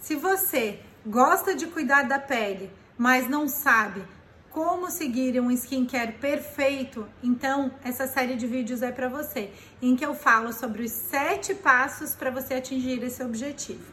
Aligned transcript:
Se 0.00 0.16
você 0.16 0.80
gosta 1.06 1.54
de 1.54 1.66
cuidar 1.66 2.04
da 2.04 2.18
pele, 2.18 2.72
mas 2.96 3.28
não 3.28 3.46
sabe 3.46 4.02
como 4.48 4.90
seguir 4.90 5.38
um 5.38 5.50
skincare 5.50 6.12
perfeito, 6.12 7.06
então 7.22 7.70
essa 7.84 8.06
série 8.06 8.34
de 8.34 8.46
vídeos 8.46 8.80
é 8.80 8.90
para 8.90 9.08
você, 9.08 9.52
em 9.80 9.94
que 9.94 10.04
eu 10.04 10.14
falo 10.14 10.54
sobre 10.54 10.84
os 10.84 10.90
sete 10.90 11.54
passos 11.54 12.14
para 12.14 12.30
você 12.30 12.54
atingir 12.54 13.02
esse 13.04 13.22
objetivo. 13.22 13.84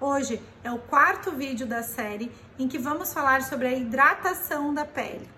Hoje 0.00 0.42
é 0.64 0.70
o 0.72 0.78
quarto 0.78 1.30
vídeo 1.30 1.64
da 1.64 1.82
série 1.82 2.32
em 2.58 2.66
que 2.66 2.76
vamos 2.76 3.14
falar 3.14 3.42
sobre 3.42 3.68
a 3.68 3.72
hidratação 3.72 4.74
da 4.74 4.84
pele. 4.84 5.28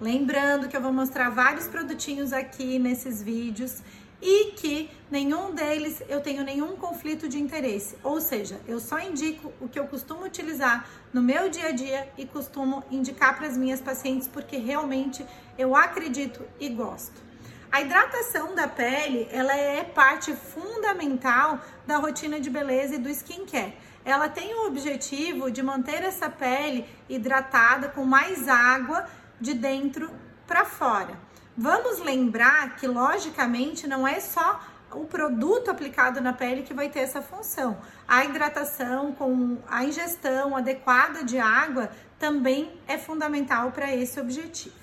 Lembrando 0.00 0.68
que 0.68 0.76
eu 0.76 0.80
vou 0.82 0.92
mostrar 0.92 1.30
vários 1.30 1.68
produtinhos 1.68 2.32
aqui 2.32 2.80
nesses 2.80 3.22
vídeos 3.22 3.80
e 4.20 4.52
que 4.52 4.90
nenhum 5.10 5.54
deles 5.54 6.02
eu 6.08 6.20
tenho 6.20 6.42
nenhum 6.42 6.76
conflito 6.76 7.28
de 7.28 7.38
interesse. 7.38 7.96
Ou 8.02 8.20
seja, 8.20 8.60
eu 8.66 8.80
só 8.80 8.98
indico 8.98 9.52
o 9.60 9.68
que 9.68 9.78
eu 9.78 9.86
costumo 9.86 10.24
utilizar 10.24 10.88
no 11.12 11.22
meu 11.22 11.48
dia 11.48 11.68
a 11.68 11.72
dia 11.72 12.12
e 12.18 12.26
costumo 12.26 12.84
indicar 12.90 13.36
para 13.36 13.46
as 13.46 13.56
minhas 13.56 13.80
pacientes 13.80 14.26
porque 14.26 14.56
realmente 14.56 15.24
eu 15.56 15.74
acredito 15.76 16.42
e 16.58 16.68
gosto. 16.68 17.28
A 17.70 17.82
hidratação 17.82 18.54
da 18.54 18.66
pele, 18.66 19.28
ela 19.30 19.54
é 19.54 19.84
parte 19.84 20.32
fundamental 20.34 21.60
da 21.86 21.98
rotina 21.98 22.40
de 22.40 22.48
beleza 22.48 22.94
e 22.94 22.98
do 22.98 23.10
skincare. 23.10 23.74
Ela 24.04 24.28
tem 24.28 24.54
o 24.54 24.66
objetivo 24.66 25.50
de 25.50 25.62
manter 25.62 26.02
essa 26.02 26.30
pele 26.30 26.86
hidratada 27.08 27.88
com 27.88 28.04
mais 28.04 28.48
água 28.48 29.06
de 29.38 29.52
dentro 29.52 30.10
para 30.46 30.64
fora. 30.64 31.27
Vamos 31.60 31.98
lembrar 31.98 32.76
que, 32.76 32.86
logicamente, 32.86 33.84
não 33.88 34.06
é 34.06 34.20
só 34.20 34.60
o 34.92 35.06
produto 35.06 35.68
aplicado 35.68 36.20
na 36.20 36.32
pele 36.32 36.62
que 36.62 36.72
vai 36.72 36.88
ter 36.88 37.00
essa 37.00 37.20
função. 37.20 37.78
A 38.06 38.24
hidratação 38.24 39.10
com 39.10 39.58
a 39.68 39.84
ingestão 39.84 40.56
adequada 40.56 41.24
de 41.24 41.36
água 41.36 41.90
também 42.16 42.80
é 42.86 42.96
fundamental 42.96 43.72
para 43.72 43.92
esse 43.92 44.20
objetivo. 44.20 44.76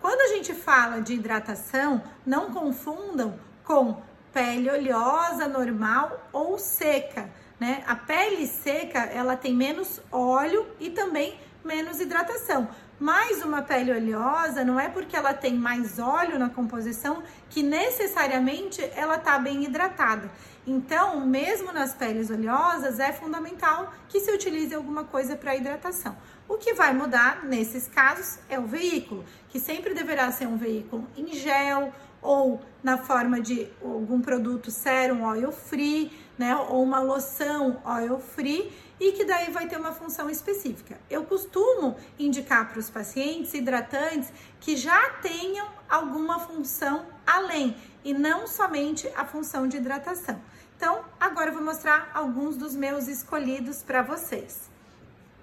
Quando 0.00 0.20
a 0.20 0.28
gente 0.28 0.54
fala 0.54 1.02
de 1.02 1.14
hidratação, 1.14 2.00
não 2.24 2.52
confundam 2.52 3.36
com 3.64 4.00
pele 4.32 4.70
oleosa 4.70 5.48
normal 5.48 6.28
ou 6.32 6.60
seca, 6.60 7.28
né? 7.58 7.82
A 7.88 7.96
pele 7.96 8.46
seca, 8.46 9.00
ela 9.00 9.36
tem 9.36 9.52
menos 9.52 10.00
óleo 10.12 10.64
e 10.78 10.90
também 10.90 11.36
menos 11.64 12.00
hidratação. 12.00 12.68
Mas 13.00 13.42
uma 13.42 13.60
pele 13.62 13.92
oleosa 13.92 14.64
não 14.64 14.78
é 14.78 14.88
porque 14.88 15.16
ela 15.16 15.34
tem 15.34 15.54
mais 15.54 15.98
óleo 15.98 16.38
na 16.38 16.48
composição 16.48 17.22
que 17.50 17.62
necessariamente 17.62 18.80
ela 18.94 19.16
está 19.16 19.38
bem 19.38 19.64
hidratada. 19.64 20.30
Então, 20.66 21.26
mesmo 21.26 21.72
nas 21.72 21.92
peles 21.92 22.30
oleosas, 22.30 22.98
é 22.98 23.12
fundamental 23.12 23.92
que 24.08 24.20
se 24.20 24.30
utilize 24.30 24.74
alguma 24.74 25.04
coisa 25.04 25.36
para 25.36 25.56
hidratação. 25.56 26.16
O 26.48 26.56
que 26.56 26.72
vai 26.72 26.94
mudar 26.94 27.44
nesses 27.44 27.88
casos 27.88 28.38
é 28.48 28.58
o 28.58 28.66
veículo, 28.66 29.24
que 29.48 29.58
sempre 29.58 29.92
deverá 29.92 30.30
ser 30.30 30.46
um 30.46 30.56
veículo 30.56 31.06
em 31.16 31.34
gel 31.34 31.92
ou 32.24 32.60
na 32.82 32.96
forma 32.96 33.40
de 33.40 33.68
algum 33.82 34.20
produto 34.20 34.70
serum 34.70 35.24
oil 35.24 35.52
free, 35.52 36.10
né, 36.36 36.56
ou 36.56 36.82
uma 36.82 36.98
loção 36.98 37.80
oil 37.84 38.18
free 38.18 38.72
e 38.98 39.12
que 39.12 39.24
daí 39.24 39.50
vai 39.50 39.68
ter 39.68 39.76
uma 39.76 39.92
função 39.92 40.30
específica. 40.30 40.98
Eu 41.10 41.24
costumo 41.24 41.96
indicar 42.18 42.70
para 42.70 42.80
os 42.80 42.88
pacientes 42.88 43.52
hidratantes 43.52 44.32
que 44.58 44.76
já 44.76 45.10
tenham 45.20 45.68
alguma 45.88 46.40
função 46.40 47.04
além 47.26 47.76
e 48.02 48.14
não 48.14 48.46
somente 48.46 49.06
a 49.14 49.24
função 49.24 49.68
de 49.68 49.76
hidratação. 49.76 50.40
Então, 50.76 51.04
agora 51.20 51.50
eu 51.50 51.54
vou 51.54 51.62
mostrar 51.62 52.10
alguns 52.14 52.56
dos 52.56 52.74
meus 52.74 53.06
escolhidos 53.06 53.82
para 53.82 54.02
vocês. 54.02 54.70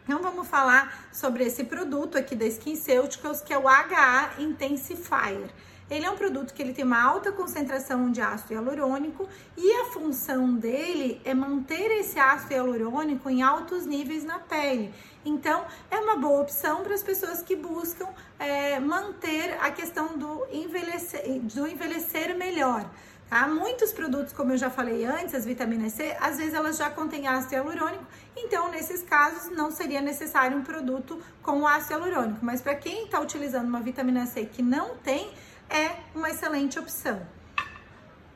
Então, 0.04 0.22
vamos 0.22 0.48
falar 0.48 1.08
sobre 1.14 1.44
esse 1.46 1.64
produto 1.64 2.18
aqui 2.18 2.36
da 2.36 2.46
SkinCeuticals, 2.46 3.42
que 3.42 3.54
é 3.54 3.58
o 3.58 3.68
HA 3.68 4.32
Intensifier. 4.40 5.50
Ele 5.92 6.06
é 6.06 6.10
um 6.10 6.16
produto 6.16 6.54
que 6.54 6.62
ele 6.62 6.74
tem 6.74 6.86
uma 6.86 7.04
alta 7.04 7.34
concentração 7.34 8.10
de 8.10 8.22
ácido 8.22 8.54
hialurônico 8.54 9.28
e 9.58 9.74
a 9.82 9.86
função 9.88 10.56
dele 10.56 11.20
é 11.26 11.34
manter 11.34 11.92
esse 12.00 12.18
ácido 12.18 12.54
hialurônico 12.54 13.30
em 13.30 13.42
altos 13.42 13.86
níveis 13.86 14.24
na 14.24 14.40
pele. 14.40 14.94
Então, 15.26 15.66
é 15.92 16.00
uma 16.00 16.16
boa 16.16 16.42
opção 16.42 16.82
para 16.82 16.96
as 16.96 17.04
pessoas 17.04 17.44
que 17.44 17.58
buscam 17.58 18.08
é, 18.40 18.80
manter 18.80 19.58
a 19.60 19.70
questão 19.70 20.18
do 20.18 20.48
envelhecer, 20.50 21.24
do 21.42 21.68
envelhecer 21.68 22.38
melhor. 22.38 22.90
Tá? 23.30 23.48
Muitos 23.48 23.92
produtos, 23.92 24.32
como 24.32 24.54
eu 24.54 24.58
já 24.58 24.70
falei 24.70 25.06
antes, 25.06 25.36
as 25.36 25.46
vitaminas 25.46 25.94
C, 25.94 26.16
às 26.22 26.38
vezes 26.38 26.54
elas 26.54 26.78
já 26.78 26.90
contêm 26.90 27.28
ácido 27.28 27.56
hialurônico, 27.56 28.06
então 28.36 28.70
nesses 28.72 29.04
casos 29.04 29.56
não 29.56 29.72
seria 29.72 30.02
necessário 30.02 30.58
um 30.58 30.64
produto 30.64 31.22
com 31.42 31.68
ácido 31.68 31.94
hialurônico. 31.94 32.40
Mas 32.42 32.62
para 32.62 32.76
quem 32.76 33.06
está 33.06 33.20
utilizando 33.20 33.68
uma 33.68 33.82
vitamina 33.82 34.26
C 34.26 34.46
que 34.46 34.62
não 34.62 34.96
tem, 34.98 35.32
é 35.72 35.96
uma 36.14 36.30
excelente 36.30 36.78
opção. 36.78 37.22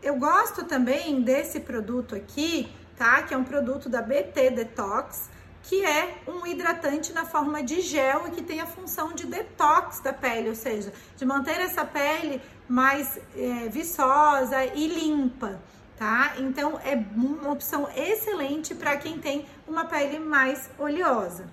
Eu 0.02 0.18
gosto 0.18 0.66
também 0.66 1.22
desse 1.22 1.60
produto 1.60 2.16
aqui, 2.16 2.72
tá? 2.96 3.24
Que 3.24 3.34
é 3.34 3.38
um 3.38 3.44
produto 3.44 3.90
da 3.90 4.02
BT 4.02 4.52
Detox, 4.52 5.30
que 5.64 5.84
é 5.84 6.22
um 6.28 6.46
hidratante 6.46 7.12
na 7.12 7.26
forma 7.26 7.64
de 7.64 7.82
gel 7.82 8.28
e 8.28 8.32
que 8.32 8.44
tem 8.44 8.62
a 8.62 8.68
função 8.68 9.14
de 9.14 9.26
detox 9.26 10.00
da 10.00 10.14
pele, 10.14 10.50
ou 10.50 10.56
seja, 10.56 10.94
de 11.18 11.26
manter 11.26 11.60
essa 11.60 11.84
pele 11.84 12.40
mais 12.70 13.20
é, 13.36 13.68
viçosa 13.70 14.64
e 14.64 14.88
limpa, 14.88 15.60
tá? 15.98 16.34
Então 16.38 16.80
é 16.84 16.96
uma 17.16 17.52
opção 17.52 17.90
excelente 17.96 18.76
para 18.76 18.96
quem 18.98 19.18
tem 19.18 19.46
uma 19.68 19.86
pele 19.86 20.20
mais 20.20 20.70
oleosa. 20.78 21.48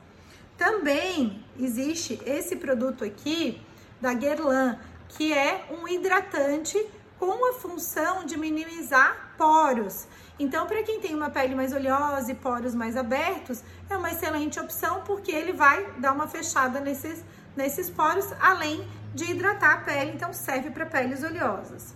Também 0.58 1.42
existe 1.58 2.20
esse 2.26 2.56
produto 2.56 3.04
aqui 3.04 3.60
da 3.98 4.12
Guerlain, 4.12 4.76
que 5.16 5.32
é 5.32 5.66
um 5.70 5.86
hidratante 5.86 6.78
com 7.18 7.48
a 7.50 7.52
função 7.54 8.24
de 8.24 8.36
minimizar 8.36 9.34
poros. 9.38 10.06
Então, 10.38 10.66
para 10.66 10.82
quem 10.82 11.00
tem 11.00 11.14
uma 11.14 11.30
pele 11.30 11.54
mais 11.54 11.72
oleosa 11.72 12.32
e 12.32 12.34
poros 12.34 12.74
mais 12.74 12.96
abertos, 12.96 13.62
é 13.88 13.96
uma 13.96 14.10
excelente 14.10 14.58
opção 14.58 15.02
porque 15.02 15.30
ele 15.30 15.52
vai 15.52 15.86
dar 15.98 16.12
uma 16.12 16.26
fechada 16.26 16.80
nesses, 16.80 17.22
nesses 17.56 17.88
poros, 17.88 18.26
além 18.40 18.86
de 19.14 19.30
hidratar 19.30 19.74
a 19.74 19.76
pele, 19.78 20.12
então 20.12 20.32
serve 20.32 20.70
para 20.70 20.86
peles 20.86 21.22
oleosas. 21.22 21.94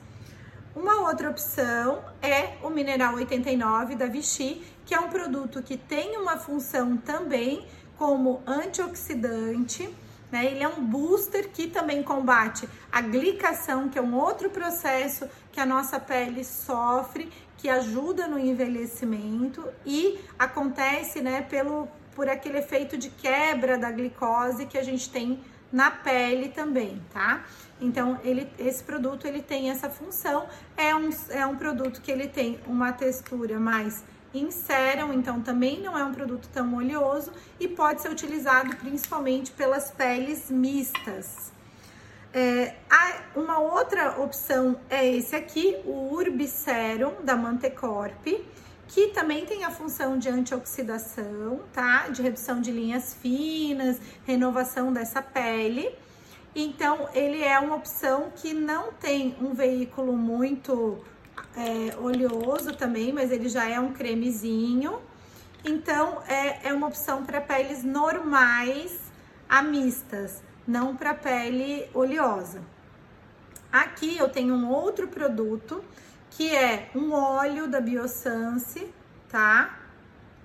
Uma 0.77 1.09
outra 1.09 1.31
opção 1.31 2.05
é 2.21 2.59
o 2.63 2.69
Mineral 2.69 3.15
89 3.15 3.97
da 3.97 4.07
Vichy, 4.07 4.63
que 4.85 4.95
é 4.95 5.01
um 5.01 5.09
produto 5.09 5.63
que 5.63 5.77
tem 5.77 6.19
uma 6.19 6.37
função 6.37 6.99
também 6.99 7.67
como 7.97 8.43
antioxidante 8.47 9.89
né? 10.31 10.47
Ele 10.47 10.63
é 10.63 10.69
um 10.69 10.85
booster 10.85 11.51
que 11.51 11.69
também 11.69 12.03
combate 12.03 12.69
a 12.91 13.01
glicação, 13.01 13.89
que 13.89 13.99
é 13.99 14.03
um 14.03 14.15
outro 14.15 14.51
processo 14.51 15.29
que 15.53 15.61
a 15.61 15.67
nossa 15.67 15.99
pele 15.99 16.45
sofre, 16.45 17.31
que 17.57 17.69
ajuda 17.69 18.27
no 18.27 18.39
envelhecimento 18.39 19.67
e 19.85 20.21
acontece, 20.39 21.21
né, 21.21 21.43
pelo 21.43 21.89
por 22.15 22.31
aquele 22.31 22.59
efeito 22.59 22.97
de 22.97 23.11
quebra 23.11 23.77
da 23.77 23.91
glicose 23.91 24.65
que 24.65 24.79
a 24.79 24.83
gente 24.83 25.11
tem 25.11 25.39
na 25.71 25.91
pele 25.91 26.49
também, 26.49 27.03
tá? 27.13 27.45
Então, 27.79 28.19
ele, 28.25 28.49
esse 28.59 28.83
produto 28.83 29.27
ele 29.27 29.43
tem 29.43 29.71
essa 29.71 29.91
função, 29.91 30.47
é 30.79 30.95
um, 30.95 31.11
é 31.29 31.45
um 31.45 31.57
produto 31.57 32.01
que 32.01 32.11
ele 32.11 32.27
tem 32.27 32.59
uma 32.67 32.91
textura 32.91 33.61
mais 33.61 34.03
inseram, 34.41 35.13
então 35.13 35.41
também 35.41 35.81
não 35.81 35.97
é 35.97 36.05
um 36.05 36.13
produto 36.13 36.49
tão 36.53 36.75
oleoso 36.77 37.33
e 37.59 37.69
pode 37.69 38.03
ser 38.03 38.11
utilizado 38.11 38.75
principalmente 38.77 39.51
pelas 39.53 39.91
peles 39.91 40.51
mistas. 40.51 41.53
É, 42.33 42.75
uma 43.35 43.59
outra 43.59 44.21
opção 44.21 44.79
é 44.91 45.07
esse 45.07 45.35
aqui, 45.35 45.77
o 45.85 46.13
Urbicerum 46.13 47.25
da 47.25 47.35
Mantecorp, 47.35 48.27
que 48.89 49.09
também 49.09 49.47
tem 49.47 49.65
a 49.65 49.71
função 49.71 50.19
de 50.19 50.29
antioxidação, 50.29 51.61
tá? 51.73 52.09
De 52.09 52.23
redução 52.23 52.61
de 52.61 52.71
linhas 52.71 53.15
finas, 53.15 54.01
renovação 54.27 54.93
dessa 54.93 55.23
pele. 55.23 55.95
Então, 56.55 57.09
ele 57.13 57.43
é 57.43 57.59
uma 57.59 57.77
opção 57.77 58.31
que 58.35 58.55
não 58.55 58.93
tem 58.93 59.37
um 59.41 59.53
veículo 59.53 60.17
muito 60.17 61.03
é, 61.57 61.97
oleoso 61.99 62.75
também, 62.75 63.13
mas 63.13 63.33
ele 63.33 63.49
já 63.49 63.69
é 63.69 63.81
um 63.81 63.93
cremezinho. 63.93 65.01
Então, 65.65 66.23
é, 66.29 66.69
é 66.69 66.73
uma 66.73 66.87
opção 66.87 67.25
para 67.25 67.41
peles 67.41 67.83
normais 67.83 69.01
a 69.49 69.63
mistas, 69.63 70.43
não 70.67 70.95
para 70.95 71.15
pele 71.15 71.89
oleosa. 71.95 72.63
Aqui 73.73 74.17
eu 74.17 74.29
tenho 74.29 74.55
um 74.55 74.71
outro 74.71 75.09
produto 75.09 75.83
que 76.31 76.55
é 76.55 76.91
um 76.95 77.13
óleo 77.13 77.67
da 77.67 77.81
Biossance, 77.81 78.87
tá? 79.29 79.81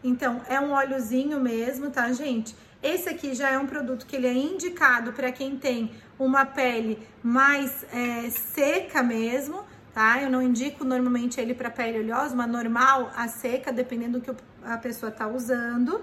Então, 0.04 0.42
é 0.48 0.60
um 0.60 0.72
óleozinho 0.72 1.40
mesmo, 1.40 1.92
tá, 1.92 2.12
gente? 2.14 2.56
Esse 2.82 3.10
aqui 3.10 3.36
já 3.36 3.50
é 3.50 3.60
um 3.60 3.68
produto 3.68 4.08
que 4.08 4.16
ele 4.16 4.28
é 4.28 4.34
indicado 4.34 5.14
para 5.14 5.32
quem 5.32 5.58
tem 5.58 5.92
uma 6.18 6.46
pele 6.46 6.98
mais 7.22 7.86
é, 7.94 8.30
seca 8.30 9.04
mesmo, 9.04 9.64
tá? 9.94 10.22
Eu 10.22 10.30
não 10.30 10.42
indico 10.42 10.84
normalmente 10.84 11.40
ele 11.40 11.54
para 11.54 11.70
pele 11.70 12.00
oleosa, 12.00 12.36
mas 12.36 12.50
normal 12.50 13.12
a 13.16 13.28
seca, 13.28 13.72
dependendo 13.72 14.20
do 14.20 14.24
que 14.24 14.44
a 14.64 14.78
pessoa 14.78 15.12
tá 15.12 15.28
usando. 15.28 16.02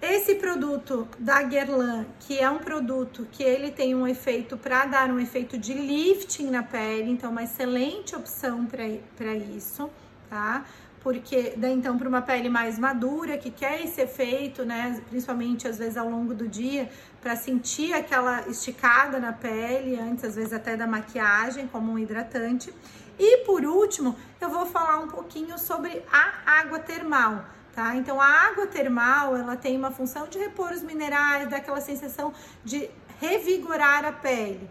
Esse 0.00 0.34
produto 0.34 1.08
da 1.18 1.42
Guerlain, 1.42 2.06
que 2.20 2.38
é 2.38 2.50
um 2.50 2.58
produto 2.58 3.26
que 3.32 3.42
ele 3.42 3.70
tem 3.70 3.94
um 3.94 4.06
efeito 4.06 4.56
para 4.56 4.84
dar 4.84 5.10
um 5.10 5.18
efeito 5.18 5.56
de 5.56 5.72
lifting 5.72 6.50
na 6.50 6.62
pele, 6.62 7.10
então 7.10 7.30
uma 7.30 7.42
excelente 7.42 8.14
opção 8.14 8.66
para 8.66 9.34
isso, 9.34 9.88
tá? 10.28 10.64
Porque 11.04 11.52
daí 11.56 11.74
então 11.74 11.98
para 11.98 12.08
uma 12.08 12.22
pele 12.22 12.48
mais 12.48 12.78
madura 12.78 13.38
que 13.38 13.50
quer 13.50 13.84
esse 13.84 14.00
efeito, 14.00 14.64
né, 14.64 15.00
principalmente 15.10 15.68
às 15.68 15.78
vezes 15.78 15.98
ao 15.98 16.08
longo 16.08 16.34
do 16.34 16.48
dia, 16.48 16.90
para 17.20 17.36
sentir 17.36 17.92
aquela 17.92 18.48
esticada 18.48 19.20
na 19.20 19.32
pele, 19.32 20.00
antes 20.00 20.24
às 20.24 20.34
vezes 20.34 20.54
até 20.54 20.76
da 20.76 20.86
maquiagem, 20.86 21.68
como 21.68 21.92
um 21.92 21.98
hidratante. 21.98 22.72
E 23.18 23.44
por 23.44 23.64
último, 23.64 24.16
eu 24.40 24.48
vou 24.48 24.64
falar 24.64 24.98
um 24.98 25.08
pouquinho 25.08 25.58
sobre 25.58 26.02
a 26.10 26.60
água 26.60 26.80
termal 26.80 27.44
tá? 27.74 27.96
Então 27.96 28.20
a 28.20 28.26
água 28.26 28.66
termal, 28.66 29.36
ela 29.36 29.56
tem 29.56 29.76
uma 29.76 29.90
função 29.90 30.28
de 30.28 30.38
repor 30.38 30.70
os 30.72 30.82
minerais, 30.82 31.48
daquela 31.48 31.80
sensação 31.80 32.32
de 32.64 32.88
revigorar 33.20 34.04
a 34.04 34.12
pele. 34.12 34.70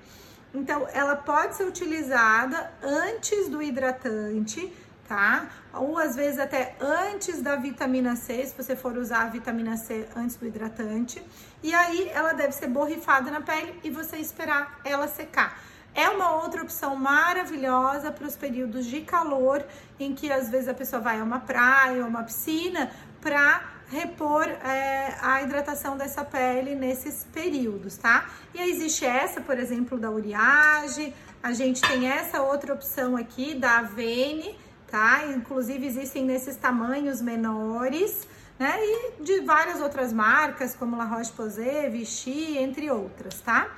Então 0.54 0.88
ela 0.94 1.16
pode 1.16 1.56
ser 1.56 1.66
utilizada 1.66 2.72
antes 2.82 3.50
do 3.50 3.62
hidratante, 3.62 4.72
tá? 5.08 5.48
Ou 5.74 5.98
às 5.98 6.16
vezes 6.16 6.40
até 6.40 6.76
antes 6.80 7.42
da 7.42 7.56
vitamina 7.56 8.16
C, 8.16 8.46
se 8.46 8.56
você 8.56 8.76
for 8.76 8.98
usar 8.98 9.24
a 9.24 9.28
vitamina 9.28 9.78
C 9.78 10.08
antes 10.16 10.36
do 10.36 10.46
hidratante. 10.46 11.24
E 11.62 11.74
aí 11.74 12.10
ela 12.10 12.34
deve 12.34 12.54
ser 12.54 12.68
borrifada 12.68 13.30
na 13.32 13.42
pele 13.42 13.80
e 13.84 13.90
você 13.90 14.18
esperar 14.18 14.80
ela 14.84 15.08
secar. 15.08 15.60
É 15.96 16.10
uma 16.10 16.42
outra 16.42 16.64
opção 16.64 16.96
maravilhosa 16.96 18.12
para 18.12 18.26
os 18.26 18.36
períodos 18.36 18.86
de 18.86 19.02
calor, 19.02 19.64
em 20.00 20.16
que 20.16 20.32
às 20.32 20.50
vezes 20.50 20.68
a 20.68 20.74
pessoa 20.74 21.00
vai 21.00 21.20
a 21.20 21.24
uma 21.24 21.40
praia 21.40 22.02
ou 22.02 22.10
uma 22.10 22.24
piscina 22.24 22.92
para 23.22 23.62
repor 23.90 24.48
é, 24.48 25.16
a 25.22 25.44
hidratação 25.44 25.96
dessa 25.96 26.26
pele 26.26 26.74
nesses 26.74 27.28
períodos, 27.32 27.96
tá? 27.96 28.28
E 28.56 28.60
aí 28.60 28.72
existe 28.72 29.06
essa, 29.06 29.40
por 29.40 29.60
exemplo, 29.60 30.00
da 30.00 30.10
Uriage, 30.10 31.14
a 31.44 31.54
gente 31.54 31.80
tem 31.82 32.10
essa 32.10 32.42
outra 32.42 32.74
opção 32.74 33.16
aqui 33.16 33.54
da 33.54 33.80
Avene, 33.80 34.58
tá? 34.94 35.26
Inclusive 35.26 35.88
existem 35.88 36.24
nesses 36.24 36.56
tamanhos 36.56 37.20
menores, 37.20 38.28
né? 38.60 38.76
E 38.78 39.24
de 39.24 39.42
várias 39.42 39.82
outras 39.82 40.14
marcas, 40.14 40.76
como 40.76 40.96
La 40.96 41.06
Roche-Posay, 41.06 41.90
Vichy, 41.90 42.60
entre 42.60 42.92
outras, 42.92 43.42
tá? 43.42 43.72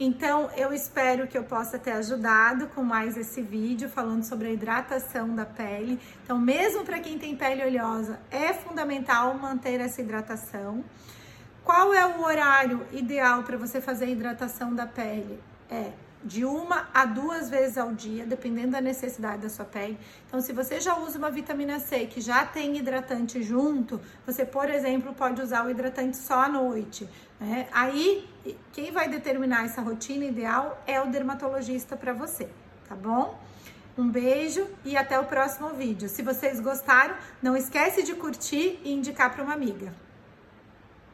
Então, 0.00 0.50
eu 0.56 0.72
espero 0.72 1.28
que 1.28 1.38
eu 1.38 1.44
possa 1.44 1.78
ter 1.78 1.92
ajudado 1.92 2.66
com 2.74 2.82
mais 2.82 3.16
esse 3.16 3.40
vídeo 3.40 3.88
falando 3.88 4.24
sobre 4.24 4.48
a 4.48 4.50
hidratação 4.50 5.36
da 5.36 5.46
pele. 5.46 6.00
Então, 6.24 6.36
mesmo 6.36 6.84
para 6.84 6.98
quem 6.98 7.16
tem 7.16 7.36
pele 7.36 7.62
oleosa, 7.62 8.18
é 8.28 8.52
fundamental 8.52 9.32
manter 9.38 9.80
essa 9.80 10.00
hidratação. 10.00 10.84
Qual 11.62 11.94
é 11.94 12.04
o 12.04 12.24
horário 12.24 12.84
ideal 12.90 13.44
para 13.44 13.56
você 13.56 13.80
fazer 13.80 14.06
a 14.06 14.10
hidratação 14.10 14.74
da 14.74 14.86
pele? 14.86 15.38
É 15.70 15.92
de 16.22 16.44
uma 16.44 16.88
a 16.92 17.04
duas 17.06 17.48
vezes 17.48 17.78
ao 17.78 17.92
dia, 17.92 18.26
dependendo 18.26 18.72
da 18.72 18.80
necessidade 18.80 19.42
da 19.42 19.48
sua 19.48 19.64
pele. 19.64 19.98
Então, 20.26 20.40
se 20.40 20.52
você 20.52 20.80
já 20.80 20.98
usa 20.98 21.18
uma 21.18 21.30
vitamina 21.30 21.78
C 21.78 22.06
que 22.06 22.20
já 22.20 22.44
tem 22.44 22.76
hidratante 22.76 23.42
junto, 23.42 24.00
você, 24.26 24.44
por 24.44 24.68
exemplo, 24.68 25.14
pode 25.14 25.40
usar 25.40 25.64
o 25.64 25.70
hidratante 25.70 26.16
só 26.16 26.42
à 26.42 26.48
noite. 26.48 27.08
Né? 27.38 27.66
Aí, 27.72 28.28
quem 28.72 28.92
vai 28.92 29.08
determinar 29.08 29.64
essa 29.64 29.80
rotina 29.80 30.24
ideal 30.26 30.82
é 30.86 31.00
o 31.00 31.06
dermatologista 31.06 31.96
para 31.96 32.12
você, 32.12 32.48
tá 32.88 32.94
bom? 32.94 33.38
Um 33.96 34.08
beijo 34.08 34.66
e 34.84 34.96
até 34.96 35.18
o 35.18 35.24
próximo 35.24 35.70
vídeo. 35.70 36.08
Se 36.08 36.22
vocês 36.22 36.60
gostaram, 36.60 37.14
não 37.42 37.56
esquece 37.56 38.02
de 38.02 38.14
curtir 38.14 38.78
e 38.84 38.92
indicar 38.92 39.32
para 39.34 39.42
uma 39.42 39.54
amiga. 39.54 39.92